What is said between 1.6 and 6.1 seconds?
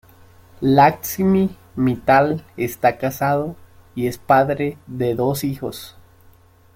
Mittal está casado y es padre de dos hijos.